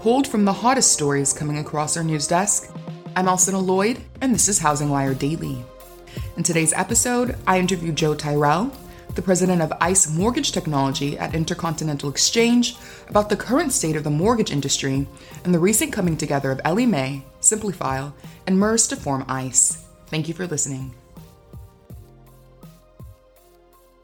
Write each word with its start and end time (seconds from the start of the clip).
Pulled 0.00 0.28
from 0.28 0.44
the 0.44 0.52
hottest 0.52 0.92
stories 0.92 1.32
coming 1.32 1.58
across 1.58 1.96
our 1.96 2.04
news 2.04 2.28
desk, 2.28 2.72
I'm 3.16 3.26
Alcynna 3.26 3.60
Lloyd, 3.60 4.00
and 4.20 4.32
this 4.32 4.46
is 4.46 4.60
Housing 4.60 4.90
Wire 4.90 5.12
Daily. 5.12 5.64
In 6.36 6.44
today's 6.44 6.72
episode, 6.72 7.36
I 7.48 7.58
interview 7.58 7.90
Joe 7.90 8.14
Tyrrell, 8.14 8.70
the 9.16 9.22
president 9.22 9.60
of 9.60 9.72
ICE 9.80 10.08
Mortgage 10.16 10.52
Technology 10.52 11.18
at 11.18 11.34
Intercontinental 11.34 12.10
Exchange, 12.10 12.76
about 13.08 13.28
the 13.28 13.36
current 13.36 13.72
state 13.72 13.96
of 13.96 14.04
the 14.04 14.10
mortgage 14.10 14.52
industry 14.52 15.04
and 15.42 15.52
the 15.52 15.58
recent 15.58 15.92
coming 15.92 16.16
together 16.16 16.52
of 16.52 16.60
Ellie 16.64 16.86
Mae, 16.86 17.24
Simplifile, 17.40 18.12
and 18.46 18.56
MERS 18.56 18.86
to 18.86 18.96
form 18.96 19.24
ICE. 19.28 19.84
Thank 20.06 20.28
you 20.28 20.34
for 20.34 20.46
listening. 20.46 20.94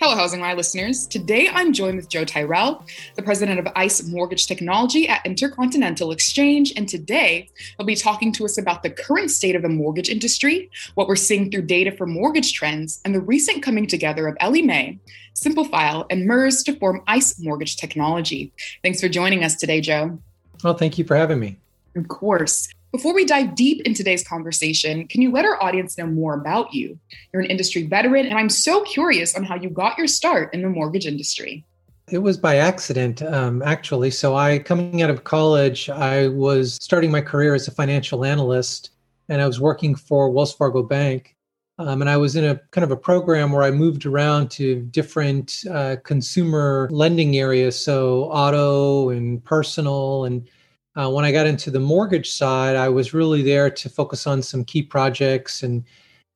Hello, 0.00 0.16
Housing 0.16 0.40
Wire 0.40 0.56
listeners. 0.56 1.06
Today 1.06 1.48
I'm 1.52 1.72
joined 1.72 1.96
with 1.96 2.08
Joe 2.08 2.24
Tyrrell, 2.24 2.84
the 3.14 3.22
president 3.22 3.60
of 3.60 3.68
ICE 3.76 4.08
Mortgage 4.08 4.46
Technology 4.48 5.08
at 5.08 5.24
Intercontinental 5.24 6.10
Exchange. 6.10 6.72
And 6.76 6.88
today 6.88 7.48
he'll 7.76 7.86
be 7.86 7.94
talking 7.94 8.32
to 8.32 8.44
us 8.44 8.58
about 8.58 8.82
the 8.82 8.90
current 8.90 9.30
state 9.30 9.54
of 9.54 9.62
the 9.62 9.68
mortgage 9.68 10.10
industry, 10.10 10.68
what 10.94 11.06
we're 11.06 11.14
seeing 11.14 11.48
through 11.48 11.62
data 11.62 11.92
for 11.92 12.06
mortgage 12.06 12.52
trends, 12.52 13.00
and 13.04 13.14
the 13.14 13.20
recent 13.20 13.62
coming 13.62 13.86
together 13.86 14.26
of 14.26 14.36
Ellie 14.40 14.62
Mae, 14.62 14.98
Simplifile, 15.34 16.06
and 16.10 16.26
MERS 16.26 16.64
to 16.64 16.76
form 16.76 17.00
ICE 17.06 17.38
Mortgage 17.38 17.76
Technology. 17.76 18.52
Thanks 18.82 19.00
for 19.00 19.08
joining 19.08 19.44
us 19.44 19.54
today, 19.54 19.80
Joe. 19.80 20.18
Well, 20.64 20.74
thank 20.74 20.98
you 20.98 21.04
for 21.04 21.14
having 21.16 21.38
me. 21.38 21.56
Of 21.94 22.08
course. 22.08 22.68
Before 22.94 23.12
we 23.12 23.24
dive 23.24 23.56
deep 23.56 23.80
in 23.80 23.92
today's 23.92 24.22
conversation, 24.22 25.08
can 25.08 25.20
you 25.20 25.32
let 25.32 25.44
our 25.44 25.60
audience 25.60 25.98
know 25.98 26.06
more 26.06 26.34
about 26.34 26.72
you? 26.72 26.96
You're 27.32 27.42
an 27.42 27.50
industry 27.50 27.88
veteran, 27.88 28.24
and 28.24 28.38
I'm 28.38 28.48
so 28.48 28.84
curious 28.84 29.34
on 29.34 29.42
how 29.42 29.56
you 29.56 29.68
got 29.68 29.98
your 29.98 30.06
start 30.06 30.54
in 30.54 30.62
the 30.62 30.68
mortgage 30.68 31.04
industry. 31.04 31.64
It 32.08 32.18
was 32.18 32.38
by 32.38 32.58
accident, 32.58 33.20
um, 33.20 33.62
actually. 33.62 34.12
So, 34.12 34.36
I, 34.36 34.60
coming 34.60 35.02
out 35.02 35.10
of 35.10 35.24
college, 35.24 35.90
I 35.90 36.28
was 36.28 36.74
starting 36.74 37.10
my 37.10 37.20
career 37.20 37.52
as 37.52 37.66
a 37.66 37.72
financial 37.72 38.24
analyst, 38.24 38.90
and 39.28 39.42
I 39.42 39.48
was 39.48 39.58
working 39.58 39.96
for 39.96 40.30
Wells 40.30 40.54
Fargo 40.54 40.84
Bank. 40.84 41.34
Um, 41.80 42.00
and 42.00 42.08
I 42.08 42.16
was 42.16 42.36
in 42.36 42.44
a 42.44 42.60
kind 42.70 42.84
of 42.84 42.92
a 42.92 42.96
program 42.96 43.50
where 43.50 43.64
I 43.64 43.72
moved 43.72 44.06
around 44.06 44.52
to 44.52 44.82
different 44.82 45.64
uh, 45.68 45.96
consumer 46.04 46.88
lending 46.92 47.38
areas, 47.38 47.76
so 47.76 48.26
auto 48.26 49.08
and 49.08 49.44
personal. 49.44 50.26
And 50.26 50.48
uh, 50.96 51.10
when 51.10 51.24
I 51.24 51.32
got 51.32 51.46
into 51.46 51.70
the 51.70 51.80
mortgage 51.80 52.30
side, 52.30 52.76
I 52.76 52.88
was 52.88 53.12
really 53.12 53.42
there 53.42 53.68
to 53.68 53.88
focus 53.88 54.26
on 54.26 54.42
some 54.42 54.64
key 54.64 54.82
projects 54.82 55.62
and 55.62 55.84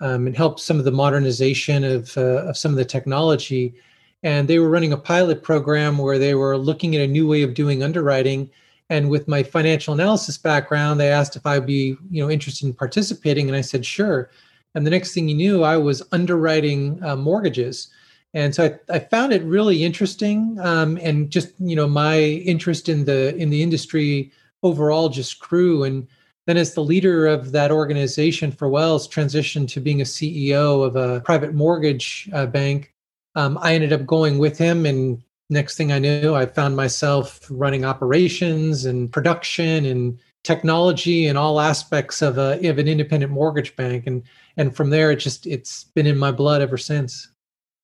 um, 0.01 0.27
and 0.27 0.37
help 0.37 0.61
some 0.61 0.79
of 0.79 0.85
the 0.85 0.93
modernization 0.93 1.85
of 1.85 2.17
uh, 2.17 2.49
of 2.49 2.57
some 2.57 2.73
of 2.73 2.77
the 2.77 2.85
technology. 2.85 3.75
And 4.23 4.49
they 4.49 4.59
were 4.59 4.69
running 4.69 4.93
a 4.93 4.99
pilot 4.99 5.43
program 5.43 5.99
where 5.99 6.19
they 6.19 6.35
were 6.35 6.57
looking 6.57 6.97
at 6.97 7.03
a 7.03 7.07
new 7.07 7.29
way 7.29 7.43
of 7.43 7.55
doing 7.55 7.85
underwriting. 7.85 8.51
And 8.91 9.11
with 9.11 9.29
my 9.29 9.43
financial 9.43 9.95
analysis 9.95 10.39
background, 10.39 10.99
they 10.99 11.11
asked 11.11 11.37
if 11.37 11.47
I'd 11.47 11.67
be 11.67 11.97
you 12.11 12.23
know 12.23 12.31
interested 12.31 12.67
in 12.67 12.75
participating, 12.75 13.49
and 13.49 13.57
I 13.57 13.61
said 13.61 13.87
sure. 13.87 14.31
And 14.75 14.87
the 14.87 14.91
next 14.91 15.15
thing 15.15 15.29
you 15.29 15.37
knew, 15.37 15.63
I 15.63 15.77
was 15.77 16.03
underwriting 16.13 17.03
uh, 17.03 17.17
mortgages. 17.17 17.89
And 18.35 18.55
so 18.55 18.65
I, 18.67 18.95
I 18.97 18.99
found 18.99 19.33
it 19.33 19.43
really 19.43 19.85
interesting, 19.85 20.59
um, 20.61 20.99
and 21.01 21.31
just 21.31 21.53
you 21.61 21.77
know 21.77 21.87
my 21.87 22.19
interest 22.21 22.89
in 22.89 23.05
the 23.05 23.37
in 23.37 23.51
the 23.51 23.63
industry 23.63 24.33
overall 24.63 25.09
just 25.09 25.39
grew. 25.39 25.85
And 25.85 26.07
then, 26.47 26.57
as 26.57 26.75
the 26.75 26.85
leader 26.85 27.27
of 27.27 27.53
that 27.53 27.71
organization 27.71 28.53
for 28.53 28.69
Wells, 28.69 29.09
transitioned 29.09 29.69
to 29.69 29.81
being 29.81 30.01
a 30.01 30.05
CEO 30.05 30.85
of 30.85 30.97
a 30.97 31.21
private 31.21 31.55
mortgage 31.55 32.29
uh, 32.33 32.47
bank, 32.47 32.95
um, 33.35 33.59
I 33.61 33.75
ended 33.75 33.93
up 33.93 34.07
going 34.07 34.39
with 34.39 34.59
him. 34.59 34.87
And 34.87 35.23
next 35.51 35.77
thing 35.77 35.93
I 35.93 35.99
knew, 35.99 36.35
I 36.35 36.47
found 36.47 36.77
myself 36.77 37.47
running 37.51 37.85
operations 37.85 38.85
and 38.85 39.13
production 39.13 39.85
and 39.85 40.19
technology 40.45 41.27
and 41.27 41.37
all 41.37 41.61
aspects 41.61 42.23
of 42.23 42.39
a 42.39 42.67
of 42.69 42.79
an 42.79 42.89
independent 42.89 43.33
mortgage 43.33 43.77
bank. 43.77 44.07
And 44.07 44.23
and 44.57 44.75
from 44.75 44.91
there, 44.91 45.11
it 45.11 45.17
just 45.17 45.47
it's 45.47 45.85
been 45.95 46.07
in 46.07 46.19
my 46.19 46.33
blood 46.33 46.63
ever 46.63 46.79
since. 46.79 47.29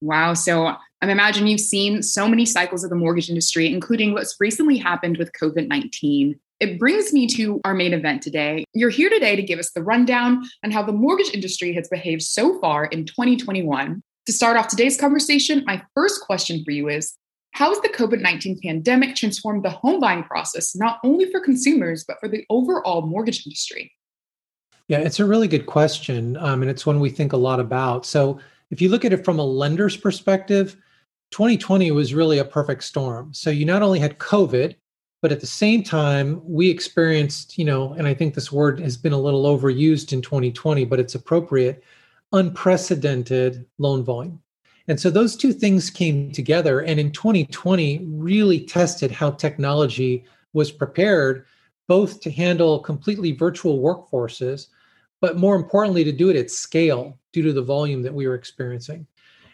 Wow. 0.00 0.34
So 0.34 0.66
I 0.66 0.78
imagine 1.10 1.46
you've 1.46 1.60
seen 1.60 2.02
so 2.02 2.26
many 2.26 2.46
cycles 2.46 2.82
of 2.82 2.90
the 2.90 2.96
mortgage 2.96 3.28
industry, 3.28 3.72
including 3.72 4.12
what's 4.12 4.36
recently 4.40 4.78
happened 4.78 5.18
with 5.18 5.32
COVID 5.32 5.68
19. 5.68 6.38
It 6.60 6.78
brings 6.78 7.12
me 7.12 7.26
to 7.28 7.60
our 7.64 7.74
main 7.74 7.92
event 7.92 8.22
today. 8.22 8.64
You're 8.74 8.90
here 8.90 9.10
today 9.10 9.34
to 9.34 9.42
give 9.42 9.58
us 9.58 9.72
the 9.72 9.82
rundown 9.82 10.44
on 10.62 10.70
how 10.70 10.82
the 10.82 10.92
mortgage 10.92 11.34
industry 11.34 11.72
has 11.74 11.88
behaved 11.88 12.22
so 12.22 12.60
far 12.60 12.84
in 12.86 13.06
2021. 13.06 14.02
To 14.26 14.32
start 14.32 14.56
off 14.56 14.68
today's 14.68 14.98
conversation, 14.98 15.64
my 15.66 15.82
first 15.94 16.20
question 16.20 16.62
for 16.64 16.70
you 16.70 16.88
is 16.88 17.14
How 17.52 17.70
has 17.70 17.80
the 17.80 17.88
COVID 17.88 18.20
19 18.20 18.60
pandemic 18.62 19.16
transformed 19.16 19.64
the 19.64 19.70
home 19.70 20.00
buying 20.00 20.22
process, 20.22 20.76
not 20.76 21.00
only 21.02 21.30
for 21.30 21.40
consumers, 21.40 22.04
but 22.06 22.18
for 22.20 22.28
the 22.28 22.46
overall 22.48 23.02
mortgage 23.02 23.44
industry? 23.44 23.92
Yeah, 24.86 24.98
it's 24.98 25.20
a 25.20 25.26
really 25.26 25.48
good 25.48 25.66
question. 25.66 26.36
Um, 26.36 26.62
and 26.62 26.70
it's 26.70 26.86
one 26.86 27.00
we 27.00 27.10
think 27.10 27.32
a 27.32 27.38
lot 27.38 27.58
about. 27.58 28.06
So, 28.06 28.38
if 28.70 28.80
you 28.80 28.88
look 28.88 29.04
at 29.04 29.12
it 29.12 29.24
from 29.24 29.38
a 29.38 29.44
lender's 29.44 29.96
perspective, 29.96 30.76
2020 31.32 31.90
was 31.90 32.14
really 32.14 32.38
a 32.38 32.44
perfect 32.44 32.84
storm. 32.84 33.34
So, 33.34 33.50
you 33.50 33.64
not 33.64 33.82
only 33.82 33.98
had 33.98 34.18
COVID, 34.18 34.76
but 35.24 35.32
at 35.32 35.40
the 35.40 35.46
same 35.46 35.82
time, 35.82 36.42
we 36.44 36.68
experienced, 36.68 37.56
you 37.56 37.64
know, 37.64 37.94
and 37.94 38.06
I 38.06 38.12
think 38.12 38.34
this 38.34 38.52
word 38.52 38.78
has 38.80 38.98
been 38.98 39.14
a 39.14 39.18
little 39.18 39.44
overused 39.44 40.12
in 40.12 40.20
2020, 40.20 40.84
but 40.84 41.00
it's 41.00 41.14
appropriate 41.14 41.82
unprecedented 42.34 43.64
loan 43.78 44.04
volume. 44.04 44.38
And 44.86 45.00
so 45.00 45.08
those 45.08 45.34
two 45.34 45.54
things 45.54 45.88
came 45.88 46.30
together. 46.30 46.80
And 46.80 47.00
in 47.00 47.10
2020, 47.10 48.04
really 48.06 48.66
tested 48.66 49.10
how 49.10 49.30
technology 49.30 50.26
was 50.52 50.70
prepared 50.70 51.46
both 51.88 52.20
to 52.20 52.30
handle 52.30 52.78
completely 52.80 53.32
virtual 53.32 53.78
workforces, 53.78 54.66
but 55.22 55.38
more 55.38 55.56
importantly, 55.56 56.04
to 56.04 56.12
do 56.12 56.28
it 56.28 56.36
at 56.36 56.50
scale 56.50 57.18
due 57.32 57.42
to 57.44 57.54
the 57.54 57.62
volume 57.62 58.02
that 58.02 58.12
we 58.12 58.28
were 58.28 58.34
experiencing. 58.34 59.06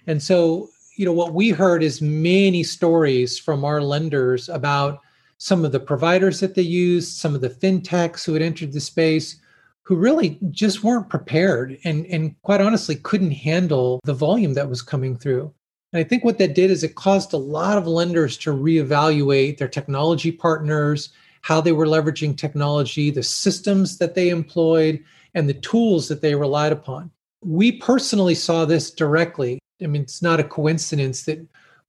And 0.09 0.21
so, 0.21 0.69
you 0.97 1.05
know, 1.05 1.13
what 1.13 1.33
we 1.33 1.51
heard 1.51 1.85
is 1.85 2.03
many 2.03 2.65
stories 2.65 3.39
from 3.39 3.65
our 3.65 3.81
lenders 3.81 4.49
about 4.49 4.99
some 5.41 5.65
of 5.65 5.73
the 5.73 5.81
providers 5.81 6.39
that 6.41 6.55
they 6.55 6.63
used, 6.63 7.17
some 7.17 7.35
of 7.35 7.41
the 7.41 7.49
fintechs 7.49 8.27
who 8.27 8.35
had 8.35 8.43
entered 8.43 8.75
the 8.75 8.81
space, 8.81 9.41
who 9.85 9.97
really 9.97 10.39
just 10.51 10.85
weren't 10.85 11.09
prepared 11.09 11.79
and, 11.83 12.05
and 12.07 12.41
quite 12.43 12.61
honestly 12.61 12.95
couldn't 12.95 13.31
handle 13.31 14.01
the 14.05 14.13
volume 14.13 14.53
that 14.53 14.69
was 14.69 14.83
coming 14.83 15.17
through. 15.17 15.53
And 15.95 16.01
I 16.01 16.05
think 16.05 16.25
what 16.25 16.37
that 16.39 16.55
did 16.55 16.71
is 16.71 16.85
it 16.85 16.95
caused 16.95 17.33
a 17.33 17.39
lot 17.39 17.79
of 17.79 17.87
lenders 17.87 18.37
to 18.39 18.53
reevaluate 18.53 19.57
their 19.57 19.67
technology 19.67 20.31
partners, 20.31 21.09
how 21.41 21.63
they 21.63 21.73
were 21.73 21.87
leveraging 21.87 22.37
technology, 22.37 23.11
the 23.11 23.23
systems 23.23 23.97
that 23.97 24.15
they 24.15 24.29
employed, 24.29 25.03
and 25.33 25.49
the 25.49 25.55
tools 25.55 26.09
that 26.09 26.21
they 26.21 26.35
relied 26.35 26.71
upon. 26.71 27.11
We 27.43 27.73
personally 27.73 28.35
saw 28.35 28.67
this 28.67 28.91
directly. 28.91 29.59
I 29.83 29.87
mean, 29.87 30.03
it's 30.03 30.21
not 30.21 30.39
a 30.39 30.45
coincidence 30.45 31.23
that 31.23 31.41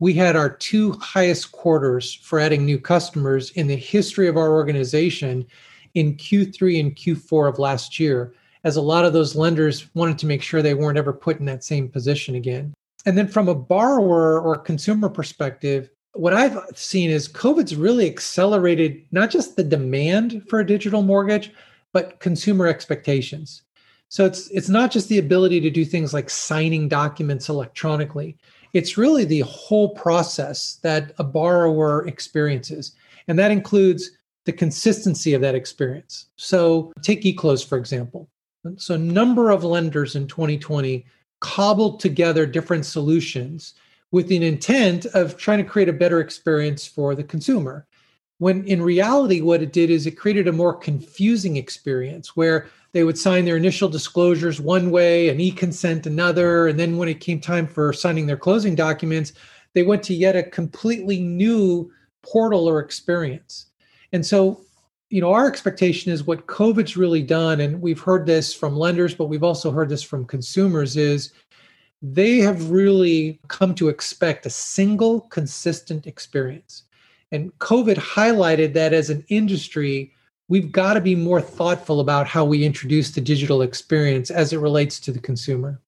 we 0.01 0.15
had 0.15 0.35
our 0.35 0.49
two 0.49 0.93
highest 0.93 1.51
quarters 1.51 2.11
for 2.11 2.39
adding 2.39 2.65
new 2.65 2.79
customers 2.79 3.51
in 3.51 3.67
the 3.67 3.75
history 3.75 4.27
of 4.27 4.35
our 4.35 4.51
organization 4.51 5.45
in 5.93 6.15
Q3 6.15 6.79
and 6.79 6.95
Q4 6.95 7.49
of 7.49 7.59
last 7.59 7.99
year, 7.99 8.33
as 8.63 8.77
a 8.77 8.81
lot 8.81 9.05
of 9.05 9.13
those 9.13 9.35
lenders 9.35 9.93
wanted 9.93 10.17
to 10.17 10.25
make 10.25 10.41
sure 10.41 10.63
they 10.63 10.73
weren't 10.73 10.97
ever 10.97 11.13
put 11.13 11.39
in 11.39 11.45
that 11.45 11.63
same 11.63 11.87
position 11.87 12.33
again. 12.33 12.73
And 13.05 13.15
then 13.15 13.27
from 13.27 13.47
a 13.47 13.53
borrower 13.53 14.41
or 14.41 14.57
consumer 14.57 15.07
perspective, 15.07 15.91
what 16.13 16.33
I've 16.33 16.59
seen 16.73 17.11
is 17.11 17.27
COVID's 17.27 17.75
really 17.75 18.09
accelerated 18.09 19.05
not 19.11 19.29
just 19.29 19.55
the 19.55 19.63
demand 19.63 20.43
for 20.49 20.59
a 20.59 20.67
digital 20.67 21.03
mortgage, 21.03 21.53
but 21.93 22.19
consumer 22.19 22.65
expectations. 22.65 23.61
So 24.09 24.25
it's 24.25 24.49
it's 24.49 24.67
not 24.67 24.91
just 24.91 25.09
the 25.09 25.19
ability 25.19 25.61
to 25.61 25.69
do 25.69 25.85
things 25.85 26.13
like 26.13 26.29
signing 26.29 26.89
documents 26.89 27.49
electronically. 27.49 28.37
It's 28.73 28.97
really 28.97 29.25
the 29.25 29.41
whole 29.41 29.89
process 29.89 30.79
that 30.81 31.13
a 31.17 31.23
borrower 31.23 32.07
experiences. 32.07 32.93
And 33.27 33.37
that 33.37 33.51
includes 33.51 34.11
the 34.45 34.53
consistency 34.53 35.33
of 35.33 35.41
that 35.41 35.55
experience. 35.55 36.27
So 36.35 36.91
take 37.01 37.21
eClose, 37.21 37.65
for 37.67 37.77
example. 37.77 38.29
So 38.77 38.95
a 38.95 38.99
number 38.99 39.49
of 39.49 39.63
lenders 39.63 40.15
in 40.15 40.27
2020 40.27 41.05
cobbled 41.39 41.99
together 41.99 42.45
different 42.45 42.85
solutions 42.85 43.73
with 44.11 44.27
the 44.27 44.45
intent 44.45 45.05
of 45.07 45.37
trying 45.37 45.57
to 45.57 45.69
create 45.69 45.89
a 45.89 45.93
better 45.93 46.19
experience 46.19 46.85
for 46.85 47.15
the 47.15 47.23
consumer. 47.23 47.87
When 48.37 48.65
in 48.65 48.81
reality, 48.81 49.41
what 49.41 49.61
it 49.61 49.73
did 49.73 49.89
is 49.89 50.05
it 50.05 50.17
created 50.17 50.47
a 50.47 50.51
more 50.51 50.75
confusing 50.75 51.57
experience 51.57 52.35
where 52.35 52.67
they 52.93 53.03
would 53.03 53.17
sign 53.17 53.45
their 53.45 53.57
initial 53.57 53.87
disclosures 53.87 54.59
one 54.59 54.91
way, 54.91 55.29
an 55.29 55.39
e 55.39 55.51
consent 55.51 56.05
another. 56.05 56.67
And 56.67 56.79
then 56.79 56.97
when 56.97 57.09
it 57.09 57.19
came 57.19 57.39
time 57.39 57.67
for 57.67 57.93
signing 57.93 58.27
their 58.27 58.37
closing 58.37 58.75
documents, 58.75 59.33
they 59.73 59.83
went 59.83 60.03
to 60.03 60.13
yet 60.13 60.35
a 60.35 60.43
completely 60.43 61.21
new 61.21 61.91
portal 62.21 62.67
or 62.67 62.79
experience. 62.79 63.67
And 64.11 64.25
so, 64.25 64.61
you 65.09 65.21
know, 65.21 65.33
our 65.33 65.47
expectation 65.47 66.11
is 66.11 66.25
what 66.25 66.47
COVID's 66.47 66.97
really 66.97 67.23
done, 67.23 67.61
and 67.61 67.81
we've 67.81 67.99
heard 67.99 68.25
this 68.25 68.53
from 68.53 68.77
lenders, 68.77 69.15
but 69.15 69.25
we've 69.25 69.43
also 69.43 69.71
heard 69.71 69.89
this 69.89 70.03
from 70.03 70.25
consumers, 70.25 70.97
is 70.97 71.31
they 72.01 72.39
have 72.39 72.71
really 72.71 73.39
come 73.47 73.75
to 73.75 73.89
expect 73.89 74.45
a 74.45 74.49
single 74.49 75.21
consistent 75.21 76.07
experience. 76.07 76.83
And 77.31 77.57
COVID 77.59 77.95
highlighted 77.95 78.73
that 78.73 78.93
as 78.93 79.09
an 79.09 79.23
industry, 79.29 80.13
we've 80.51 80.71
got 80.73 80.95
to 80.95 81.01
be 81.01 81.15
more 81.15 81.39
thoughtful 81.39 82.01
about 82.01 82.27
how 82.27 82.43
we 82.43 82.65
introduce 82.65 83.11
the 83.11 83.21
digital 83.21 83.61
experience 83.61 84.29
as 84.29 84.51
it 84.51 84.57
relates 84.57 84.99
to 84.99 85.09
the 85.09 85.19
consumer. 85.19 85.79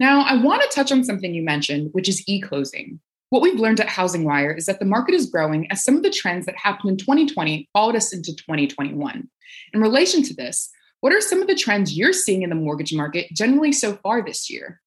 Now, 0.00 0.22
I 0.22 0.42
want 0.42 0.60
to 0.62 0.68
touch 0.74 0.90
on 0.90 1.04
something 1.04 1.32
you 1.32 1.44
mentioned, 1.44 1.90
which 1.92 2.08
is 2.08 2.24
e 2.26 2.40
closing. 2.40 2.98
What 3.30 3.42
we've 3.42 3.60
learned 3.60 3.78
at 3.78 3.88
Housing 3.88 4.24
Wire 4.24 4.50
is 4.50 4.66
that 4.66 4.80
the 4.80 4.84
market 4.84 5.14
is 5.14 5.30
growing 5.30 5.70
as 5.70 5.84
some 5.84 5.96
of 5.96 6.02
the 6.02 6.10
trends 6.10 6.46
that 6.46 6.56
happened 6.56 6.90
in 6.90 6.96
2020 6.96 7.68
followed 7.72 7.94
us 7.94 8.12
into 8.12 8.34
2021. 8.34 9.28
In 9.72 9.80
relation 9.80 10.24
to 10.24 10.34
this, 10.34 10.68
what 11.00 11.12
are 11.12 11.20
some 11.20 11.40
of 11.40 11.46
the 11.46 11.54
trends 11.54 11.96
you're 11.96 12.12
seeing 12.12 12.42
in 12.42 12.50
the 12.50 12.56
mortgage 12.56 12.92
market 12.92 13.28
generally 13.32 13.70
so 13.70 13.94
far 14.02 14.20
this 14.20 14.50
year? 14.50 14.80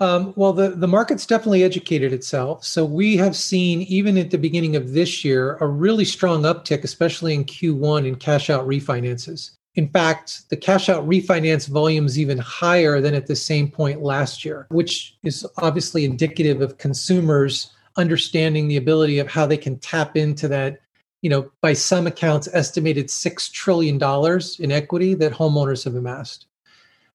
Um, 0.00 0.32
well, 0.34 0.54
the, 0.54 0.70
the 0.70 0.88
market's 0.88 1.26
definitely 1.26 1.62
educated 1.62 2.12
itself. 2.14 2.64
So 2.64 2.86
we 2.86 3.18
have 3.18 3.36
seen, 3.36 3.82
even 3.82 4.16
at 4.16 4.30
the 4.30 4.38
beginning 4.38 4.74
of 4.74 4.92
this 4.92 5.24
year, 5.24 5.56
a 5.60 5.66
really 5.66 6.06
strong 6.06 6.42
uptick, 6.42 6.84
especially 6.84 7.34
in 7.34 7.44
Q1 7.44 8.06
in 8.06 8.14
cash 8.14 8.48
out 8.48 8.66
refinances. 8.66 9.50
In 9.74 9.88
fact, 9.88 10.48
the 10.48 10.56
cash 10.56 10.88
out 10.88 11.06
refinance 11.06 11.68
volume 11.68 12.06
is 12.06 12.18
even 12.18 12.38
higher 12.38 13.00
than 13.00 13.14
at 13.14 13.26
the 13.26 13.36
same 13.36 13.70
point 13.70 14.02
last 14.02 14.44
year, 14.44 14.66
which 14.70 15.16
is 15.22 15.46
obviously 15.58 16.04
indicative 16.04 16.60
of 16.62 16.78
consumers 16.78 17.70
understanding 17.96 18.68
the 18.68 18.78
ability 18.78 19.18
of 19.18 19.28
how 19.28 19.46
they 19.46 19.56
can 19.56 19.78
tap 19.78 20.16
into 20.16 20.48
that, 20.48 20.80
you 21.22 21.28
know, 21.28 21.50
by 21.60 21.72
some 21.72 22.06
accounts, 22.06 22.48
estimated 22.52 23.08
$6 23.08 23.52
trillion 23.52 23.96
in 24.58 24.72
equity 24.72 25.14
that 25.14 25.32
homeowners 25.32 25.84
have 25.84 25.94
amassed. 25.94 26.46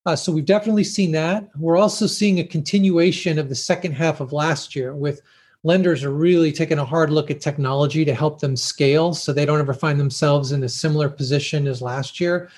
Uh, 0.06 0.16
so 0.16 0.32
we've 0.32 0.46
definitely 0.46 0.84
seen 0.84 1.12
that. 1.12 1.50
We're 1.58 1.78
also 1.78 2.06
seeing 2.06 2.40
a 2.40 2.44
continuation 2.44 3.40
of 3.40 3.50
the 3.50 3.56
second 3.56 3.94
half 3.94 4.20
of 4.20 4.32
last 4.32 4.76
year 4.76 4.94
with 4.94 5.22
lenders 5.64 6.04
are 6.04 6.14
really 6.14 6.52
taking 6.52 6.78
a 6.78 6.86
hard 6.86 7.10
look 7.10 7.32
at 7.32 7.42
technology 7.42 8.06
to 8.06 8.14
help 8.14 8.40
them 8.40 8.56
scale 8.56 9.16
so 9.16 9.34
they 9.34 9.46
don't 9.46 9.60
ever 9.60 9.74
find 9.74 10.00
themselves 10.00 10.52
in 10.52 10.64
a 10.64 10.70
similar 10.70 11.10
position 11.10 11.66
as 11.66 11.82
last 11.82 12.20
year. 12.20 12.50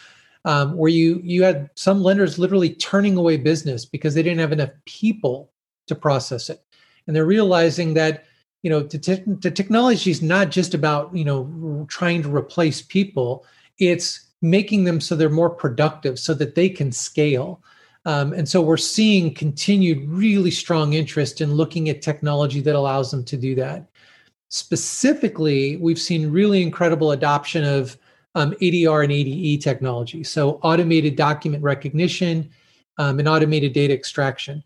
Um, 0.45 0.77
where 0.77 0.89
you 0.89 1.19
you 1.23 1.43
had 1.43 1.69
some 1.75 2.01
lenders 2.01 2.39
literally 2.39 2.69
turning 2.75 3.17
away 3.17 3.35
business 3.35 3.85
because 3.85 4.13
they 4.13 4.23
didn't 4.23 4.39
have 4.39 4.53
enough 4.53 4.69
people 4.85 5.51
to 5.87 5.95
process 5.95 6.49
it, 6.49 6.63
and 7.05 7.13
they're 7.13 7.25
realizing 7.25 7.93
that 7.95 8.25
you 8.61 8.69
know 8.69 8.81
the, 8.81 8.97
te- 8.97 9.23
the 9.25 9.51
technology 9.51 10.09
is 10.09 10.21
not 10.21 10.49
just 10.49 10.73
about 10.73 11.13
you 11.13 11.25
know 11.25 11.85
trying 11.89 12.21
to 12.23 12.33
replace 12.33 12.81
people; 12.81 13.45
it's 13.77 14.26
making 14.41 14.83
them 14.83 15.01
so 15.01 15.15
they're 15.15 15.29
more 15.29 15.49
productive 15.49 16.19
so 16.19 16.33
that 16.33 16.55
they 16.55 16.69
can 16.69 16.91
scale. 16.91 17.61
Um, 18.05 18.33
and 18.33 18.47
so 18.47 18.61
we're 18.61 18.77
seeing 18.77 19.33
continued 19.33 20.07
really 20.07 20.51
strong 20.51 20.93
interest 20.93 21.41
in 21.41 21.55
looking 21.55 21.89
at 21.89 22.01
technology 22.01 22.61
that 22.61 22.75
allows 22.75 23.11
them 23.11 23.23
to 23.25 23.37
do 23.37 23.55
that. 23.55 23.89
Specifically, 24.49 25.75
we've 25.77 25.99
seen 25.99 26.31
really 26.31 26.61
incredible 26.61 27.11
adoption 27.11 27.63
of 27.63 27.97
um, 28.35 28.53
ADR 28.61 29.03
and 29.03 29.11
ADE 29.11 29.61
technology. 29.61 30.23
So 30.23 30.59
automated 30.63 31.15
document 31.15 31.63
recognition 31.63 32.49
um, 32.97 33.19
and 33.19 33.27
automated 33.27 33.73
data 33.73 33.93
extraction. 33.93 34.63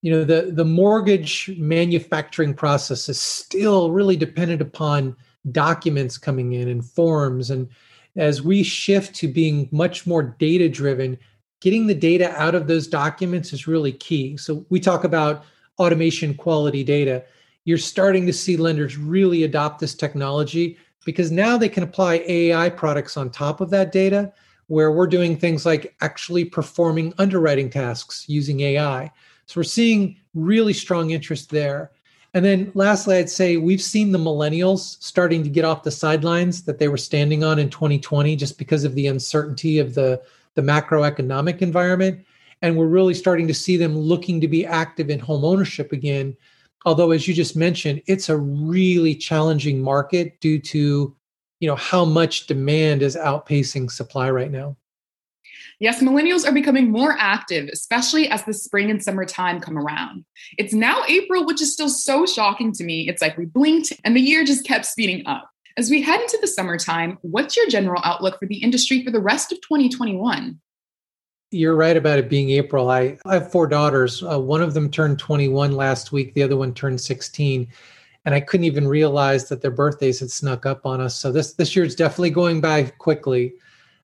You 0.00 0.12
know, 0.12 0.24
the, 0.24 0.50
the 0.52 0.64
mortgage 0.64 1.50
manufacturing 1.58 2.54
process 2.54 3.08
is 3.08 3.20
still 3.20 3.92
really 3.92 4.16
dependent 4.16 4.60
upon 4.60 5.14
documents 5.52 6.18
coming 6.18 6.54
in 6.54 6.68
and 6.68 6.84
forms 6.84 7.50
and 7.50 7.68
as 8.16 8.42
we 8.42 8.62
shift 8.62 9.14
to 9.16 9.28
being 9.28 9.68
much 9.72 10.06
more 10.06 10.22
data 10.22 10.68
driven, 10.68 11.18
getting 11.60 11.86
the 11.86 11.94
data 11.94 12.30
out 12.40 12.54
of 12.54 12.66
those 12.66 12.86
documents 12.86 13.52
is 13.52 13.66
really 13.66 13.92
key. 13.92 14.36
So 14.36 14.66
we 14.68 14.80
talk 14.80 15.04
about 15.04 15.44
automation 15.78 16.34
quality 16.34 16.84
data. 16.84 17.24
You're 17.64 17.78
starting 17.78 18.26
to 18.26 18.32
see 18.32 18.56
lenders 18.56 18.98
really 18.98 19.44
adopt 19.44 19.78
this 19.78 19.94
technology 19.94 20.76
because 21.04 21.30
now 21.30 21.56
they 21.56 21.68
can 21.68 21.82
apply 21.82 22.24
AI 22.26 22.68
products 22.70 23.16
on 23.16 23.30
top 23.30 23.60
of 23.60 23.70
that 23.70 23.92
data 23.92 24.32
where 24.66 24.92
we're 24.92 25.06
doing 25.06 25.36
things 25.36 25.66
like 25.66 25.94
actually 26.00 26.44
performing 26.44 27.12
underwriting 27.18 27.68
tasks 27.68 28.24
using 28.28 28.60
AI. 28.60 29.10
So 29.46 29.60
we're 29.60 29.64
seeing 29.64 30.16
really 30.34 30.72
strong 30.72 31.10
interest 31.10 31.50
there. 31.50 31.90
And 32.34 32.44
then 32.44 32.72
lastly, 32.74 33.16
I'd 33.16 33.28
say 33.28 33.58
we've 33.58 33.82
seen 33.82 34.10
the 34.10 34.18
millennials 34.18 35.02
starting 35.02 35.42
to 35.42 35.50
get 35.50 35.66
off 35.66 35.82
the 35.82 35.90
sidelines 35.90 36.62
that 36.64 36.78
they 36.78 36.88
were 36.88 36.96
standing 36.96 37.44
on 37.44 37.58
in 37.58 37.68
2020 37.68 38.36
just 38.36 38.56
because 38.56 38.84
of 38.84 38.94
the 38.94 39.06
uncertainty 39.06 39.78
of 39.78 39.94
the, 39.94 40.22
the 40.54 40.62
macroeconomic 40.62 41.60
environment. 41.60 42.24
And 42.62 42.76
we're 42.76 42.86
really 42.86 43.14
starting 43.14 43.46
to 43.48 43.54
see 43.54 43.76
them 43.76 43.98
looking 43.98 44.40
to 44.40 44.48
be 44.48 44.64
active 44.64 45.10
in 45.10 45.18
home 45.18 45.44
ownership 45.44 45.92
again. 45.92 46.34
Although, 46.86 47.10
as 47.10 47.28
you 47.28 47.34
just 47.34 47.54
mentioned, 47.54 48.02
it's 48.06 48.28
a 48.28 48.36
really 48.36 49.14
challenging 49.14 49.82
market 49.82 50.40
due 50.40 50.58
to 50.60 51.14
you 51.60 51.68
know 51.68 51.76
how 51.76 52.04
much 52.04 52.48
demand 52.48 53.02
is 53.02 53.14
outpacing 53.14 53.88
supply 53.90 54.30
right 54.30 54.50
now. 54.50 54.76
Yes, 55.82 56.00
millennials 56.00 56.46
are 56.46 56.52
becoming 56.52 56.92
more 56.92 57.16
active, 57.18 57.68
especially 57.72 58.28
as 58.28 58.44
the 58.44 58.54
spring 58.54 58.88
and 58.88 59.02
summertime 59.02 59.58
come 59.58 59.76
around. 59.76 60.24
It's 60.56 60.72
now 60.72 61.02
April, 61.08 61.44
which 61.44 61.60
is 61.60 61.72
still 61.72 61.88
so 61.88 62.24
shocking 62.24 62.70
to 62.74 62.84
me. 62.84 63.08
It's 63.08 63.20
like 63.20 63.36
we 63.36 63.46
blinked 63.46 63.92
and 64.04 64.14
the 64.14 64.20
year 64.20 64.44
just 64.44 64.64
kept 64.64 64.86
speeding 64.86 65.26
up. 65.26 65.50
As 65.76 65.90
we 65.90 66.00
head 66.00 66.20
into 66.20 66.38
the 66.40 66.46
summertime, 66.46 67.18
what's 67.22 67.56
your 67.56 67.68
general 67.68 68.00
outlook 68.04 68.38
for 68.38 68.46
the 68.46 68.62
industry 68.62 69.04
for 69.04 69.10
the 69.10 69.18
rest 69.18 69.50
of 69.50 69.60
2021? 69.62 70.60
You're 71.50 71.74
right 71.74 71.96
about 71.96 72.20
it 72.20 72.28
being 72.28 72.50
April. 72.50 72.88
I, 72.88 73.18
I 73.26 73.34
have 73.34 73.50
four 73.50 73.66
daughters. 73.66 74.22
Uh, 74.22 74.38
one 74.38 74.62
of 74.62 74.74
them 74.74 74.88
turned 74.88 75.18
21 75.18 75.72
last 75.72 76.12
week, 76.12 76.32
the 76.34 76.44
other 76.44 76.56
one 76.56 76.74
turned 76.74 77.00
16 77.00 77.66
and 78.24 78.36
I 78.36 78.40
couldn't 78.40 78.66
even 78.66 78.86
realize 78.86 79.48
that 79.48 79.62
their 79.62 79.72
birthdays 79.72 80.20
had 80.20 80.30
snuck 80.30 80.64
up 80.64 80.86
on 80.86 81.00
us. 81.00 81.16
So 81.16 81.32
this 81.32 81.54
this 81.54 81.74
year's 81.74 81.96
definitely 81.96 82.30
going 82.30 82.60
by 82.60 82.84
quickly. 82.84 83.54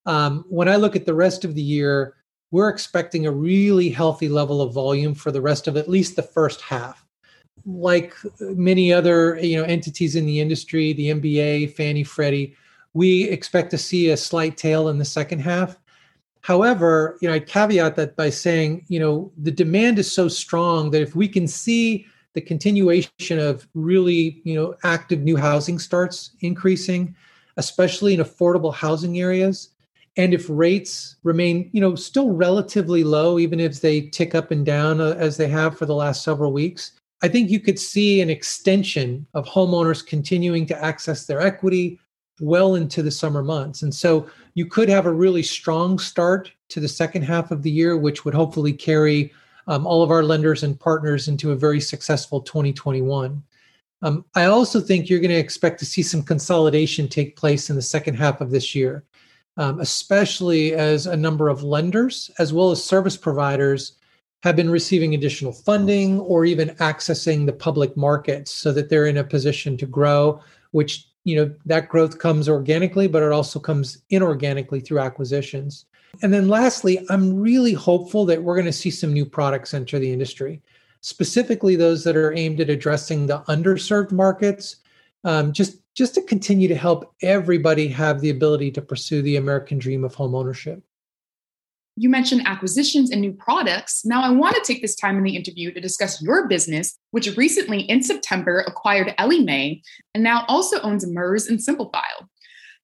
Um, 0.08 0.46
when 0.48 0.68
I 0.68 0.76
look 0.76 0.96
at 0.96 1.04
the 1.04 1.14
rest 1.14 1.44
of 1.44 1.54
the 1.54 1.62
year, 1.62 2.14
we're 2.50 2.70
expecting 2.70 3.26
a 3.26 3.30
really 3.30 3.90
healthy 3.90 4.28
level 4.28 4.62
of 4.62 4.72
volume 4.72 5.14
for 5.14 5.30
the 5.30 5.42
rest 5.42 5.68
of 5.68 5.76
at 5.76 5.88
least 5.88 6.16
the 6.16 6.22
first 6.22 6.62
half. 6.62 7.04
Like 7.66 8.14
many 8.40 8.90
other 8.90 9.38
you 9.38 9.58
know 9.58 9.64
entities 9.64 10.16
in 10.16 10.24
the 10.24 10.40
industry, 10.40 10.94
the 10.94 11.10
MBA, 11.10 11.74
Fannie, 11.74 12.04
Freddie, 12.04 12.56
we 12.94 13.24
expect 13.24 13.70
to 13.72 13.78
see 13.78 14.08
a 14.08 14.16
slight 14.16 14.56
tail 14.56 14.88
in 14.88 14.96
the 14.96 15.04
second 15.04 15.40
half. 15.40 15.76
However, 16.40 17.18
you 17.20 17.28
know, 17.28 17.34
I 17.34 17.40
caveat 17.40 17.96
that 17.96 18.16
by 18.16 18.30
saying, 18.30 18.86
you 18.88 18.98
know, 18.98 19.30
the 19.36 19.50
demand 19.50 19.98
is 19.98 20.10
so 20.10 20.28
strong 20.28 20.90
that 20.92 21.02
if 21.02 21.14
we 21.14 21.28
can 21.28 21.46
see 21.46 22.06
the 22.32 22.40
continuation 22.40 23.38
of 23.38 23.68
really, 23.74 24.40
you 24.44 24.54
know, 24.54 24.74
active 24.84 25.20
new 25.20 25.36
housing 25.36 25.78
starts 25.78 26.30
increasing, 26.40 27.14
especially 27.58 28.14
in 28.14 28.20
affordable 28.20 28.72
housing 28.72 29.20
areas, 29.20 29.70
and 30.18 30.34
if 30.34 30.46
rates 30.50 31.16
remain 31.22 31.70
you 31.72 31.80
know 31.80 31.94
still 31.94 32.32
relatively 32.32 33.02
low 33.02 33.38
even 33.38 33.58
if 33.58 33.80
they 33.80 34.02
tick 34.02 34.34
up 34.34 34.50
and 34.50 34.66
down 34.66 35.00
uh, 35.00 35.14
as 35.18 35.36
they 35.36 35.48
have 35.48 35.78
for 35.78 35.86
the 35.86 35.94
last 35.94 36.22
several 36.22 36.52
weeks 36.52 36.92
i 37.22 37.28
think 37.28 37.48
you 37.48 37.60
could 37.60 37.78
see 37.78 38.20
an 38.20 38.28
extension 38.28 39.26
of 39.32 39.46
homeowners 39.46 40.06
continuing 40.06 40.66
to 40.66 40.84
access 40.84 41.24
their 41.24 41.40
equity 41.40 41.98
well 42.40 42.74
into 42.74 43.02
the 43.02 43.10
summer 43.10 43.42
months. 43.42 43.82
And 43.82 43.94
so 43.94 44.28
you 44.54 44.66
could 44.66 44.88
have 44.88 45.06
a 45.06 45.12
really 45.12 45.42
strong 45.42 45.98
start 45.98 46.52
to 46.68 46.80
the 46.80 46.88
second 46.88 47.22
half 47.22 47.50
of 47.50 47.62
the 47.62 47.70
year 47.70 47.96
which 47.96 48.24
would 48.24 48.34
hopefully 48.34 48.72
carry 48.72 49.32
um, 49.66 49.86
all 49.86 50.02
of 50.02 50.10
our 50.10 50.22
lenders 50.22 50.62
and 50.62 50.78
partners 50.78 51.28
into 51.28 51.52
a 51.52 51.56
very 51.56 51.80
successful 51.80 52.40
2021 52.40 53.42
um, 54.02 54.24
i 54.34 54.44
also 54.44 54.80
think 54.80 55.08
you're 55.08 55.20
going 55.20 55.30
to 55.30 55.36
expect 55.36 55.78
to 55.78 55.86
see 55.86 56.02
some 56.02 56.22
consolidation 56.22 57.08
take 57.08 57.36
place 57.36 57.70
in 57.70 57.76
the 57.76 57.82
second 57.82 58.14
half 58.14 58.40
of 58.40 58.50
this 58.50 58.74
year 58.74 59.04
um, 59.58 59.80
especially 59.80 60.72
as 60.72 61.06
a 61.06 61.16
number 61.16 61.48
of 61.48 61.62
lenders 61.62 62.30
as 62.38 62.52
well 62.52 62.70
as 62.70 62.82
service 62.82 63.16
providers 63.16 63.92
have 64.42 64.56
been 64.56 64.70
receiving 64.70 65.14
additional 65.14 65.52
funding 65.52 66.20
or 66.20 66.44
even 66.44 66.70
accessing 66.76 67.44
the 67.44 67.52
public 67.52 67.96
markets 67.96 68.50
so 68.50 68.72
that 68.72 68.88
they're 68.88 69.06
in 69.06 69.18
a 69.18 69.24
position 69.24 69.76
to 69.76 69.86
grow 69.86 70.40
which 70.70 71.06
you 71.24 71.36
know 71.36 71.52
that 71.66 71.88
growth 71.88 72.18
comes 72.18 72.48
organically 72.48 73.08
but 73.08 73.22
it 73.22 73.32
also 73.32 73.58
comes 73.58 74.02
inorganically 74.10 74.84
through 74.84 75.00
acquisitions. 75.00 75.84
And 76.22 76.32
then 76.32 76.48
lastly 76.48 77.04
i'm 77.10 77.38
really 77.38 77.74
hopeful 77.74 78.24
that 78.26 78.42
we're 78.42 78.56
going 78.56 78.64
to 78.64 78.72
see 78.72 78.90
some 78.90 79.12
new 79.12 79.26
products 79.26 79.74
enter 79.74 79.98
the 79.98 80.12
industry 80.12 80.62
specifically 81.00 81.76
those 81.76 82.04
that 82.04 82.16
are 82.16 82.34
aimed 82.34 82.60
at 82.60 82.70
addressing 82.70 83.26
the 83.26 83.40
underserved 83.42 84.12
markets, 84.12 84.76
um, 85.24 85.52
just 85.52 85.78
just 85.96 86.14
to 86.14 86.22
continue 86.22 86.68
to 86.68 86.76
help 86.76 87.12
everybody 87.22 87.88
have 87.88 88.20
the 88.20 88.30
ability 88.30 88.70
to 88.70 88.80
pursue 88.80 89.20
the 89.20 89.36
American 89.36 89.78
dream 89.78 90.04
of 90.04 90.14
home 90.14 90.34
ownership. 90.34 90.80
You 91.96 92.08
mentioned 92.08 92.42
acquisitions 92.46 93.10
and 93.10 93.20
new 93.20 93.32
products. 93.32 94.04
Now, 94.04 94.22
I 94.22 94.30
want 94.30 94.54
to 94.54 94.62
take 94.62 94.80
this 94.80 94.94
time 94.94 95.16
in 95.16 95.24
the 95.24 95.34
interview 95.34 95.72
to 95.72 95.80
discuss 95.80 96.22
your 96.22 96.46
business, 96.46 96.96
which 97.10 97.36
recently 97.36 97.80
in 97.80 98.04
September 98.04 98.60
acquired 98.60 99.12
Ellie 99.18 99.42
Mae 99.42 99.82
and 100.14 100.22
now 100.22 100.44
also 100.46 100.80
owns 100.82 101.04
MERS 101.04 101.48
and 101.48 101.58
Simplifile. 101.58 102.28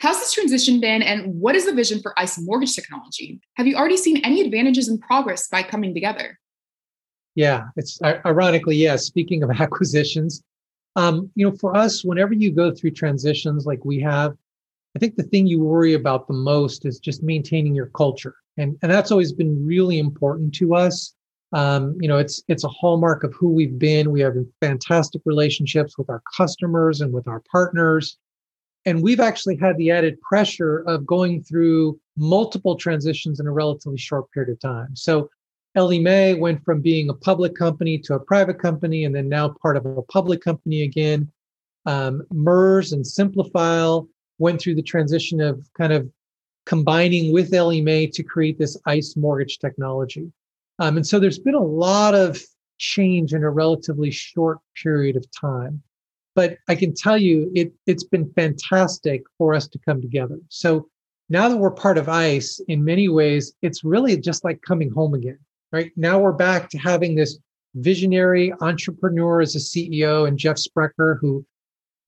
How's 0.00 0.18
this 0.18 0.32
transition 0.32 0.80
been, 0.80 1.00
and 1.00 1.40
what 1.40 1.54
is 1.54 1.66
the 1.66 1.72
vision 1.72 2.02
for 2.02 2.18
ICE 2.18 2.40
mortgage 2.40 2.74
technology? 2.74 3.40
Have 3.54 3.68
you 3.68 3.76
already 3.76 3.96
seen 3.96 4.16
any 4.24 4.40
advantages 4.40 4.88
and 4.88 5.00
progress 5.00 5.46
by 5.46 5.62
coming 5.62 5.94
together? 5.94 6.38
Yeah, 7.36 7.66
it's 7.76 8.00
ironically, 8.02 8.76
yes. 8.76 8.90
Yeah, 8.90 8.96
speaking 8.96 9.42
of 9.44 9.50
acquisitions, 9.60 10.42
um, 10.96 11.30
you 11.34 11.48
know, 11.48 11.56
for 11.56 11.76
us, 11.76 12.04
whenever 12.04 12.34
you 12.34 12.52
go 12.52 12.72
through 12.72 12.92
transitions 12.92 13.66
like 13.66 13.84
we 13.84 14.00
have, 14.00 14.36
I 14.96 14.98
think 14.98 15.16
the 15.16 15.24
thing 15.24 15.46
you 15.46 15.60
worry 15.60 15.94
about 15.94 16.28
the 16.28 16.34
most 16.34 16.86
is 16.86 16.98
just 16.98 17.22
maintaining 17.22 17.74
your 17.74 17.86
culture, 17.86 18.36
and 18.56 18.76
and 18.82 18.90
that's 18.90 19.10
always 19.10 19.32
been 19.32 19.66
really 19.66 19.98
important 19.98 20.54
to 20.56 20.74
us. 20.74 21.14
Um, 21.52 21.96
you 22.00 22.08
know, 22.08 22.18
it's 22.18 22.42
it's 22.48 22.64
a 22.64 22.68
hallmark 22.68 23.24
of 23.24 23.34
who 23.34 23.48
we've 23.48 23.78
been. 23.78 24.12
We 24.12 24.20
have 24.20 24.34
fantastic 24.60 25.22
relationships 25.24 25.98
with 25.98 26.08
our 26.10 26.22
customers 26.36 27.00
and 27.00 27.12
with 27.12 27.26
our 27.28 27.42
partners. 27.50 28.18
And 28.86 29.02
we've 29.02 29.20
actually 29.20 29.56
had 29.56 29.78
the 29.78 29.90
added 29.90 30.20
pressure 30.20 30.80
of 30.86 31.06
going 31.06 31.42
through 31.42 31.98
multiple 32.16 32.76
transitions 32.76 33.40
in 33.40 33.46
a 33.46 33.52
relatively 33.52 33.96
short 33.96 34.30
period 34.30 34.52
of 34.52 34.60
time. 34.60 34.94
So 34.94 35.30
Ellie 35.76 35.98
Mae 35.98 36.34
went 36.34 36.64
from 36.64 36.80
being 36.80 37.08
a 37.08 37.14
public 37.14 37.54
company 37.56 37.98
to 37.98 38.14
a 38.14 38.20
private 38.20 38.60
company, 38.60 39.04
and 39.04 39.14
then 39.14 39.28
now 39.28 39.54
part 39.60 39.76
of 39.76 39.86
a 39.86 40.02
public 40.02 40.40
company 40.40 40.82
again. 40.82 41.30
Um, 41.86 42.22
MERS 42.32 42.92
and 42.92 43.04
Simplifile 43.04 44.08
went 44.38 44.60
through 44.60 44.76
the 44.76 44.82
transition 44.82 45.40
of 45.40 45.68
kind 45.76 45.92
of 45.92 46.08
combining 46.64 47.32
with 47.32 47.52
Ellie 47.52 47.82
Mae 47.82 48.06
to 48.06 48.22
create 48.22 48.58
this 48.58 48.76
ICE 48.86 49.16
mortgage 49.16 49.58
technology. 49.58 50.32
Um, 50.78 50.96
and 50.96 51.06
so 51.06 51.18
there's 51.18 51.38
been 51.38 51.54
a 51.54 51.60
lot 51.60 52.14
of 52.14 52.40
change 52.78 53.32
in 53.32 53.42
a 53.42 53.50
relatively 53.50 54.10
short 54.10 54.58
period 54.82 55.16
of 55.16 55.26
time. 55.30 55.82
But 56.34 56.58
I 56.68 56.74
can 56.74 56.94
tell 56.94 57.16
you, 57.16 57.50
it, 57.54 57.72
it's 57.86 58.02
been 58.02 58.32
fantastic 58.32 59.22
for 59.38 59.54
us 59.54 59.68
to 59.68 59.78
come 59.78 60.00
together. 60.00 60.38
So 60.48 60.88
now 61.28 61.48
that 61.48 61.56
we're 61.56 61.70
part 61.70 61.96
of 61.96 62.08
ICE, 62.08 62.60
in 62.66 62.84
many 62.84 63.08
ways, 63.08 63.54
it's 63.62 63.84
really 63.84 64.16
just 64.16 64.42
like 64.44 64.60
coming 64.62 64.90
home 64.90 65.14
again, 65.14 65.38
right? 65.74 65.90
Now 65.96 66.20
we're 66.20 66.30
back 66.30 66.70
to 66.70 66.78
having 66.78 67.16
this 67.16 67.36
visionary 67.74 68.54
entrepreneur 68.60 69.40
as 69.40 69.56
a 69.56 69.58
CEO 69.58 70.28
and 70.28 70.38
Jeff 70.38 70.56
Sprecher, 70.56 71.18
who, 71.20 71.44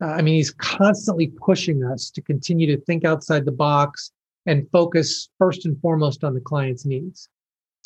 uh, 0.01 0.07
I 0.07 0.23
mean, 0.23 0.37
he's 0.37 0.53
constantly 0.53 1.33
pushing 1.45 1.83
us 1.83 2.09
to 2.11 2.23
continue 2.23 2.69
to 2.69 2.81
think 2.85 3.05
outside 3.05 3.45
the 3.45 3.51
box 3.51 4.13
and 4.47 4.71
focus 4.71 5.31
first 5.37 5.67
and 5.67 5.77
foremost 5.81 6.23
on 6.23 6.33
the 6.33 6.41
client's 6.41 6.87
needs. 6.87 7.29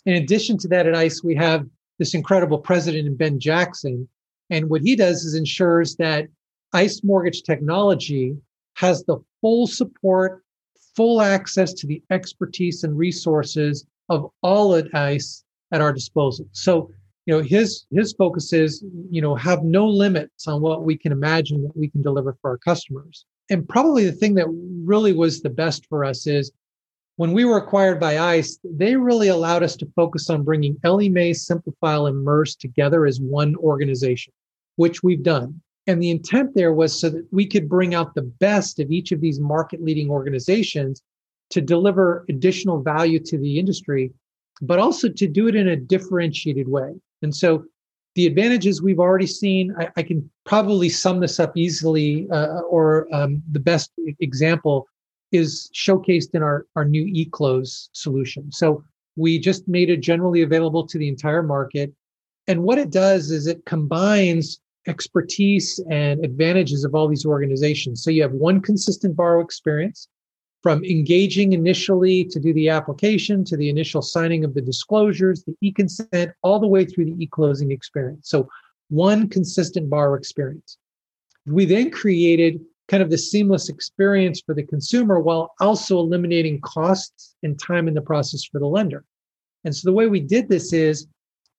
In 0.04 0.16
addition 0.16 0.58
to 0.58 0.68
that, 0.68 0.86
at 0.86 0.94
ICE, 0.94 1.24
we 1.24 1.34
have 1.36 1.64
this 1.98 2.12
incredible 2.12 2.58
president 2.58 3.06
in 3.06 3.16
Ben 3.16 3.40
Jackson, 3.40 4.06
and 4.50 4.68
what 4.68 4.82
he 4.82 4.94
does 4.94 5.24
is 5.24 5.34
ensures 5.34 5.96
that 5.96 6.28
ICE 6.74 7.02
mortgage 7.04 7.42
technology 7.42 8.36
has 8.74 9.02
the 9.04 9.16
full 9.40 9.66
support, 9.66 10.42
full 10.94 11.22
access 11.22 11.72
to 11.72 11.86
the 11.86 12.02
expertise 12.10 12.84
and 12.84 12.98
resources 12.98 13.86
of 14.10 14.30
all 14.42 14.74
at 14.74 14.94
ICE 14.94 15.42
at 15.72 15.80
our 15.80 15.92
disposal. 15.92 16.46
So, 16.52 16.90
you 17.26 17.34
know, 17.34 17.42
his 17.42 17.86
his 17.90 18.12
focus 18.12 18.52
is, 18.52 18.84
you 19.10 19.22
know, 19.22 19.34
have 19.34 19.62
no 19.62 19.86
limits 19.86 20.46
on 20.48 20.60
what 20.60 20.84
we 20.84 20.96
can 20.96 21.12
imagine 21.12 21.62
that 21.62 21.76
we 21.76 21.88
can 21.88 22.02
deliver 22.02 22.36
for 22.40 22.50
our 22.50 22.58
customers. 22.58 23.24
And 23.50 23.68
probably 23.68 24.06
the 24.06 24.12
thing 24.12 24.34
that 24.34 24.46
really 24.84 25.12
was 25.12 25.40
the 25.40 25.50
best 25.50 25.86
for 25.86 26.04
us 26.04 26.26
is 26.26 26.52
when 27.16 27.32
we 27.32 27.44
were 27.44 27.58
acquired 27.58 28.00
by 28.00 28.18
ICE, 28.18 28.58
they 28.64 28.96
really 28.96 29.28
allowed 29.28 29.62
us 29.62 29.76
to 29.76 29.92
focus 29.94 30.30
on 30.30 30.44
bringing 30.44 30.76
Ellie 30.84 31.10
Mae, 31.10 31.32
Simplifile, 31.32 32.08
and 32.08 32.24
MERS 32.24 32.56
together 32.56 33.04
as 33.04 33.20
one 33.20 33.54
organization 33.56 34.32
which 34.76 35.02
we've 35.02 35.22
done. 35.22 35.60
And 35.86 36.02
the 36.02 36.10
intent 36.10 36.54
there 36.54 36.72
was 36.72 36.98
so 36.98 37.10
that 37.10 37.26
we 37.30 37.46
could 37.46 37.68
bring 37.68 37.94
out 37.94 38.14
the 38.14 38.22
best 38.22 38.78
of 38.78 38.90
each 38.90 39.12
of 39.12 39.20
these 39.20 39.38
market 39.38 39.82
leading 39.82 40.08
organizations 40.08 41.02
to 41.50 41.60
deliver 41.60 42.24
additional 42.30 42.80
value 42.80 43.18
to 43.18 43.36
the 43.36 43.58
industry, 43.58 44.10
but 44.60 44.78
also 44.78 45.08
to 45.08 45.26
do 45.26 45.48
it 45.48 45.54
in 45.54 45.68
a 45.68 45.76
differentiated 45.76 46.68
way. 46.68 46.94
And 47.22 47.34
so 47.34 47.64
the 48.14 48.26
advantages 48.26 48.82
we've 48.82 48.98
already 48.98 49.26
seen, 49.26 49.74
I, 49.78 49.88
I 49.96 50.02
can 50.02 50.28
probably 50.44 50.88
sum 50.88 51.20
this 51.20 51.38
up 51.38 51.56
easily, 51.56 52.28
uh, 52.30 52.60
or 52.68 53.06
um, 53.14 53.42
the 53.50 53.60
best 53.60 53.92
example 54.20 54.86
is 55.32 55.70
showcased 55.74 56.34
in 56.34 56.42
our, 56.42 56.66
our 56.74 56.84
new 56.84 57.04
eClose 57.04 57.88
solution. 57.92 58.50
So 58.50 58.82
we 59.16 59.38
just 59.38 59.68
made 59.68 59.90
it 59.90 60.00
generally 60.00 60.42
available 60.42 60.86
to 60.86 60.98
the 60.98 61.08
entire 61.08 61.42
market. 61.42 61.92
And 62.48 62.62
what 62.64 62.78
it 62.78 62.90
does 62.90 63.30
is 63.30 63.46
it 63.46 63.64
combines 63.64 64.60
expertise 64.86 65.78
and 65.90 66.24
advantages 66.24 66.84
of 66.84 66.94
all 66.94 67.06
these 67.06 67.26
organizations. 67.26 68.02
So 68.02 68.10
you 68.10 68.22
have 68.22 68.32
one 68.32 68.60
consistent 68.60 69.14
borrow 69.14 69.40
experience 69.40 70.08
from 70.62 70.84
engaging 70.84 71.52
initially 71.52 72.24
to 72.24 72.38
do 72.38 72.52
the 72.52 72.68
application 72.68 73.44
to 73.44 73.56
the 73.56 73.68
initial 73.68 74.02
signing 74.02 74.44
of 74.44 74.54
the 74.54 74.60
disclosures, 74.60 75.42
the 75.44 75.56
e-consent, 75.62 76.32
all 76.42 76.58
the 76.60 76.66
way 76.66 76.84
through 76.84 77.06
the 77.06 77.22
e-closing 77.22 77.70
experience. 77.70 78.28
So 78.28 78.48
one 78.88 79.28
consistent 79.28 79.88
borrower 79.88 80.16
experience. 80.16 80.76
We 81.46 81.64
then 81.64 81.90
created 81.90 82.60
kind 82.88 83.02
of 83.02 83.10
the 83.10 83.18
seamless 83.18 83.68
experience 83.68 84.42
for 84.44 84.54
the 84.54 84.64
consumer 84.64 85.20
while 85.20 85.54
also 85.60 85.98
eliminating 85.98 86.60
costs 86.60 87.36
and 87.42 87.58
time 87.58 87.88
in 87.88 87.94
the 87.94 88.02
process 88.02 88.44
for 88.44 88.58
the 88.58 88.66
lender. 88.66 89.04
And 89.64 89.74
so 89.74 89.88
the 89.88 89.94
way 89.94 90.08
we 90.08 90.20
did 90.20 90.48
this 90.48 90.72
is 90.72 91.06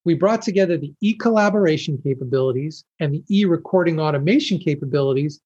we 0.03 0.13
brought 0.13 0.41
together 0.41 0.77
the 0.77 0.93
e-collaboration 1.01 1.99
capabilities 2.03 2.83
and 2.99 3.13
the 3.13 3.23
e-recording 3.29 3.99
automation 3.99 4.57
capabilities, 4.57 5.39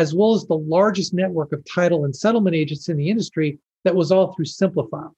as 0.00 0.14
well 0.14 0.32
as 0.32 0.46
the 0.46 0.56
largest 0.56 1.12
network 1.12 1.52
of 1.52 1.62
title 1.66 2.06
and 2.06 2.16
settlement 2.16 2.56
agents 2.56 2.88
in 2.88 2.96
the 2.96 3.10
industry 3.10 3.58
that 3.84 3.94
was 3.94 4.10
all 4.10 4.32
through 4.32 4.46
Simplifile. 4.46 5.12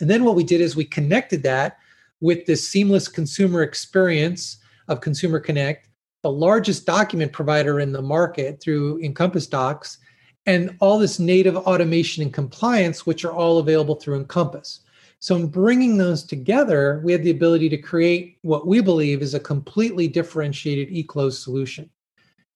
And 0.00 0.10
then 0.10 0.24
what 0.24 0.34
we 0.34 0.42
did 0.42 0.60
is 0.60 0.74
we 0.74 0.84
connected 0.84 1.44
that 1.44 1.78
with 2.20 2.44
this 2.44 2.68
seamless 2.68 3.06
consumer 3.06 3.62
experience 3.62 4.58
of 4.88 5.00
Consumer 5.00 5.38
Connect, 5.38 5.88
the 6.22 6.32
largest 6.32 6.84
document 6.84 7.32
provider 7.32 7.78
in 7.78 7.92
the 7.92 8.02
market 8.02 8.60
through 8.60 9.00
Encompass 9.04 9.46
Docs, 9.46 9.98
and 10.46 10.76
all 10.80 10.98
this 10.98 11.20
native 11.20 11.56
automation 11.56 12.24
and 12.24 12.34
compliance, 12.34 13.06
which 13.06 13.24
are 13.24 13.32
all 13.32 13.58
available 13.58 13.94
through 13.94 14.16
Encompass. 14.16 14.80
So, 15.20 15.36
in 15.36 15.46
bringing 15.46 15.96
those 15.96 16.24
together, 16.24 17.00
we 17.04 17.12
had 17.12 17.22
the 17.22 17.30
ability 17.30 17.68
to 17.68 17.78
create 17.78 18.38
what 18.42 18.66
we 18.66 18.80
believe 18.80 19.22
is 19.22 19.34
a 19.34 19.40
completely 19.40 20.08
differentiated 20.08 20.92
eClose 20.92 21.40
solution. 21.40 21.88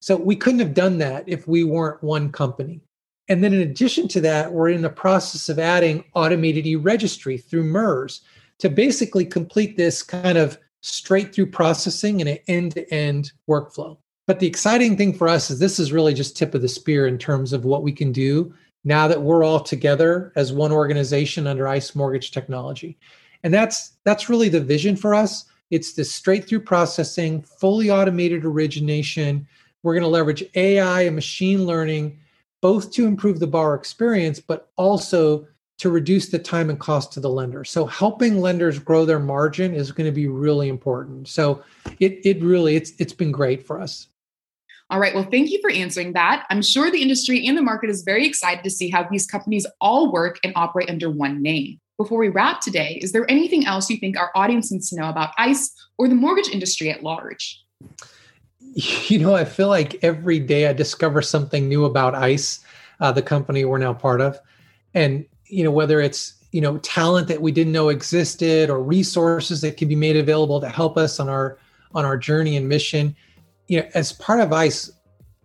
So, 0.06 0.16
we 0.16 0.36
couldn't 0.36 0.60
have 0.60 0.72
done 0.72 0.98
that 0.98 1.24
if 1.26 1.48
we 1.48 1.64
weren't 1.64 2.00
one 2.00 2.30
company. 2.30 2.80
And 3.26 3.42
then, 3.42 3.52
in 3.52 3.62
addition 3.62 4.06
to 4.06 4.20
that, 4.20 4.52
we're 4.52 4.68
in 4.68 4.82
the 4.82 4.88
process 4.88 5.48
of 5.48 5.58
adding 5.58 6.04
automated 6.14 6.64
e 6.64 6.76
registry 6.76 7.36
through 7.36 7.64
MERS 7.64 8.20
to 8.58 8.70
basically 8.70 9.24
complete 9.24 9.76
this 9.76 10.04
kind 10.04 10.38
of 10.38 10.58
straight 10.80 11.34
through 11.34 11.50
processing 11.50 12.20
in 12.20 12.28
an 12.28 12.38
end 12.46 12.76
to 12.76 12.94
end 12.94 13.32
workflow. 13.50 13.98
But 14.28 14.38
the 14.38 14.46
exciting 14.46 14.96
thing 14.96 15.12
for 15.12 15.26
us 15.26 15.50
is 15.50 15.58
this 15.58 15.80
is 15.80 15.90
really 15.90 16.14
just 16.14 16.36
tip 16.36 16.54
of 16.54 16.62
the 16.62 16.68
spear 16.68 17.08
in 17.08 17.18
terms 17.18 17.52
of 17.52 17.64
what 17.64 17.82
we 17.82 17.90
can 17.90 18.12
do 18.12 18.54
now 18.84 19.08
that 19.08 19.22
we're 19.22 19.42
all 19.42 19.58
together 19.58 20.32
as 20.36 20.52
one 20.52 20.70
organization 20.70 21.48
under 21.48 21.66
ICE 21.66 21.96
Mortgage 21.96 22.30
Technology. 22.30 22.96
And 23.42 23.52
that's 23.52 23.94
that's 24.04 24.28
really 24.28 24.50
the 24.50 24.60
vision 24.60 24.94
for 24.94 25.16
us. 25.16 25.46
It's 25.72 25.94
this 25.94 26.14
straight 26.14 26.46
through 26.46 26.60
processing, 26.60 27.42
fully 27.42 27.90
automated 27.90 28.44
origination. 28.44 29.48
We're 29.86 29.94
going 29.94 30.02
to 30.02 30.08
leverage 30.08 30.42
AI 30.56 31.02
and 31.02 31.14
machine 31.14 31.64
learning 31.64 32.18
both 32.60 32.90
to 32.94 33.06
improve 33.06 33.38
the 33.38 33.46
borrower 33.46 33.76
experience, 33.76 34.40
but 34.40 34.68
also 34.74 35.46
to 35.78 35.90
reduce 35.90 36.28
the 36.28 36.40
time 36.40 36.70
and 36.70 36.80
cost 36.80 37.12
to 37.12 37.20
the 37.20 37.30
lender. 37.30 37.62
So 37.62 37.86
helping 37.86 38.40
lenders 38.40 38.80
grow 38.80 39.04
their 39.04 39.20
margin 39.20 39.76
is 39.76 39.92
going 39.92 40.06
to 40.06 40.12
be 40.12 40.26
really 40.26 40.68
important. 40.68 41.28
So 41.28 41.62
it 42.00 42.18
it 42.24 42.42
really 42.42 42.74
it's 42.74 42.94
it's 42.98 43.12
been 43.12 43.30
great 43.30 43.64
for 43.64 43.80
us. 43.80 44.08
All 44.90 44.98
right. 44.98 45.14
Well, 45.14 45.28
thank 45.30 45.52
you 45.52 45.60
for 45.60 45.70
answering 45.70 46.14
that. 46.14 46.46
I'm 46.50 46.62
sure 46.62 46.90
the 46.90 47.00
industry 47.00 47.46
and 47.46 47.56
the 47.56 47.62
market 47.62 47.88
is 47.88 48.02
very 48.02 48.26
excited 48.26 48.64
to 48.64 48.70
see 48.70 48.90
how 48.90 49.06
these 49.08 49.24
companies 49.24 49.68
all 49.80 50.10
work 50.10 50.40
and 50.42 50.52
operate 50.56 50.90
under 50.90 51.08
one 51.08 51.42
name. 51.42 51.78
Before 51.96 52.18
we 52.18 52.28
wrap 52.28 52.60
today, 52.60 52.98
is 53.00 53.12
there 53.12 53.30
anything 53.30 53.66
else 53.66 53.88
you 53.88 53.98
think 53.98 54.18
our 54.18 54.32
audience 54.34 54.72
needs 54.72 54.90
to 54.90 54.96
know 54.96 55.08
about 55.08 55.30
ICE 55.38 55.70
or 55.96 56.08
the 56.08 56.16
mortgage 56.16 56.48
industry 56.48 56.90
at 56.90 57.04
large? 57.04 57.62
You 59.08 59.18
know, 59.18 59.34
I 59.34 59.44
feel 59.44 59.68
like 59.68 60.02
every 60.04 60.38
day 60.38 60.66
I 60.66 60.72
discover 60.72 61.22
something 61.22 61.68
new 61.68 61.86
about 61.86 62.14
ICE, 62.14 62.60
uh, 63.00 63.10
the 63.10 63.22
company 63.22 63.64
we're 63.64 63.78
now 63.78 63.94
part 63.94 64.20
of. 64.20 64.38
And, 64.92 65.24
you 65.46 65.64
know, 65.64 65.70
whether 65.70 66.00
it's, 66.00 66.34
you 66.52 66.60
know, 66.60 66.78
talent 66.78 67.28
that 67.28 67.40
we 67.40 67.52
didn't 67.52 67.72
know 67.72 67.88
existed 67.88 68.68
or 68.68 68.82
resources 68.82 69.62
that 69.62 69.76
can 69.76 69.88
be 69.88 69.94
made 69.94 70.16
available 70.16 70.60
to 70.60 70.68
help 70.68 70.98
us 70.98 71.18
on 71.18 71.28
our 71.28 71.58
on 71.94 72.04
our 72.04 72.18
journey 72.18 72.56
and 72.56 72.68
mission. 72.68 73.16
You 73.68 73.80
know, 73.80 73.88
as 73.94 74.12
part 74.12 74.40
of 74.40 74.52
ICE, 74.52 74.90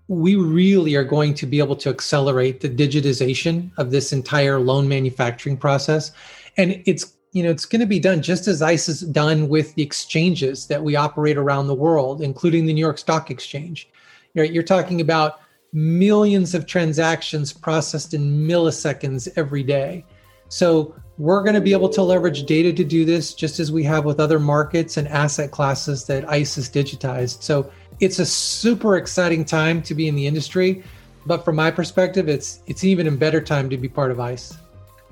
we 0.08 0.36
really 0.36 0.96
are 0.96 1.04
going 1.04 1.34
to 1.36 1.46
be 1.46 1.60
able 1.60 1.78
to 1.78 1.90
accelerate 1.90 2.60
the 2.60 2.70
digitization 2.70 3.72
of 3.78 3.92
this 3.92 4.12
entire 4.12 4.60
loan 4.60 4.90
manufacturing 4.90 5.56
process. 5.56 6.12
And 6.58 6.84
it's 6.86 7.14
you 7.32 7.44
know 7.44 7.50
it's 7.50 7.66
going 7.66 7.80
to 7.80 7.86
be 7.86 8.00
done 8.00 8.22
just 8.22 8.48
as 8.48 8.62
ICE 8.62 8.86
has 8.88 9.02
done 9.02 9.48
with 9.48 9.74
the 9.76 9.82
exchanges 9.82 10.68
that 10.68 10.84
we 10.84 10.96
operate 10.96 11.38
around 11.38 11.68
the 11.68 11.76
world, 11.76 12.22
including 12.22 12.66
the 12.66 12.74
New 12.74 12.82
York 12.82 12.98
Stock 12.98 13.32
Exchange. 13.32 13.90
You're, 14.34 14.46
you're 14.46 14.64
talking 14.64 15.02
about 15.02 15.42
millions 15.74 16.54
of 16.54 16.66
transactions 16.66 17.54
processed 17.54 18.14
in 18.14 18.48
milliseconds 18.48 19.30
every 19.38 19.64
day. 19.64 20.06
So 20.50 20.94
we're 21.18 21.44
going 21.44 21.56
to 21.56 21.62
be 21.62 21.72
able 21.72 21.90
to 21.90 22.02
leverage 22.02 22.44
data 22.44 22.74
to 22.74 22.84
do 22.84 23.06
this 23.06 23.34
just 23.34 23.60
as 23.60 23.72
we 23.72 23.84
have 23.84 24.04
with 24.04 24.20
other 24.20 24.40
markets 24.40 24.98
and 24.98 25.08
asset 25.08 25.52
classes 25.52 26.06
that 26.06 26.28
ICE 26.30 26.56
has 26.56 26.70
digitized. 26.70 27.42
So 27.42 27.72
it's 28.02 28.20
a 28.20 28.26
super 28.26 28.98
exciting 28.98 29.46
time 29.46 29.82
to 29.84 29.96
be 29.96 30.08
in 30.08 30.16
the 30.16 30.28
industry. 30.28 30.84
But 31.26 31.46
from 31.46 31.56
my 31.56 31.70
perspective, 31.70 32.28
it's 32.28 32.62
it's 32.66 32.84
even 32.84 33.08
a 33.08 33.12
better 33.12 33.40
time 33.40 33.70
to 33.70 33.78
be 33.78 33.88
part 33.88 34.10
of 34.12 34.20
ICE. 34.20 34.58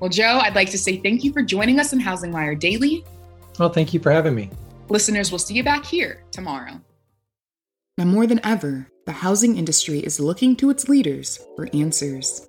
Well, 0.00 0.08
Joe, 0.08 0.40
I'd 0.42 0.54
like 0.54 0.70
to 0.70 0.78
say 0.78 0.96
thank 0.96 1.24
you 1.24 1.32
for 1.32 1.42
joining 1.42 1.78
us 1.78 1.92
in 1.92 2.00
Housing 2.00 2.32
Wire 2.32 2.54
Daily. 2.54 3.04
Well, 3.58 3.68
thank 3.68 3.92
you 3.92 4.00
for 4.00 4.10
having 4.10 4.34
me. 4.34 4.50
Listeners, 4.88 5.30
we'll 5.30 5.38
see 5.38 5.54
you 5.54 5.62
back 5.62 5.84
here 5.84 6.24
tomorrow. 6.30 6.80
Now, 7.98 8.06
more 8.06 8.26
than 8.26 8.40
ever, 8.42 8.88
the 9.04 9.12
housing 9.12 9.58
industry 9.58 9.98
is 9.98 10.18
looking 10.18 10.56
to 10.56 10.70
its 10.70 10.88
leaders 10.88 11.38
for 11.54 11.68
answers. 11.74 12.48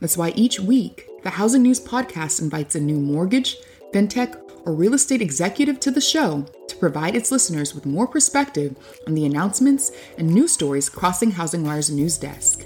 That's 0.00 0.16
why 0.16 0.30
each 0.30 0.58
week, 0.58 1.06
the 1.22 1.28
Housing 1.28 1.62
News 1.62 1.80
Podcast 1.80 2.40
invites 2.40 2.74
a 2.74 2.80
new 2.80 2.98
mortgage, 2.98 3.56
fintech, 3.92 4.40
or 4.64 4.72
real 4.72 4.94
estate 4.94 5.20
executive 5.20 5.78
to 5.80 5.90
the 5.90 6.00
show 6.00 6.46
to 6.66 6.76
provide 6.76 7.14
its 7.14 7.30
listeners 7.30 7.74
with 7.74 7.84
more 7.84 8.06
perspective 8.06 8.74
on 9.06 9.14
the 9.14 9.26
announcements 9.26 9.92
and 10.16 10.28
news 10.28 10.52
stories 10.52 10.88
crossing 10.88 11.30
Housing 11.30 11.62
Wire's 11.62 11.90
news 11.90 12.16
desk. 12.16 12.64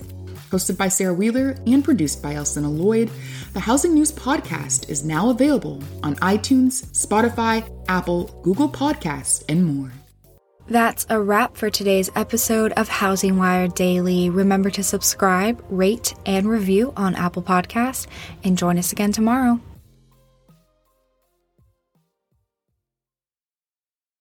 Hosted 0.50 0.76
by 0.76 0.88
Sarah 0.88 1.14
Wheeler 1.14 1.54
and 1.66 1.84
produced 1.84 2.22
by 2.22 2.34
Alcynna 2.34 2.76
Lloyd, 2.76 3.08
the 3.52 3.60
Housing 3.60 3.94
News 3.94 4.10
Podcast 4.10 4.88
is 4.88 5.04
now 5.04 5.30
available 5.30 5.80
on 6.02 6.16
iTunes, 6.16 6.86
Spotify, 6.88 7.64
Apple, 7.88 8.24
Google 8.42 8.68
Podcasts, 8.68 9.44
and 9.48 9.64
more. 9.64 9.92
That's 10.66 11.06
a 11.08 11.20
wrap 11.20 11.56
for 11.56 11.70
today's 11.70 12.10
episode 12.16 12.72
of 12.72 12.88
Housing 12.88 13.38
Wire 13.38 13.68
Daily. 13.68 14.30
Remember 14.30 14.70
to 14.70 14.82
subscribe, 14.82 15.64
rate, 15.68 16.14
and 16.26 16.48
review 16.48 16.92
on 16.96 17.14
Apple 17.14 17.42
Podcasts, 17.42 18.06
and 18.44 18.58
join 18.58 18.76
us 18.78 18.92
again 18.92 19.12
tomorrow. 19.12 19.60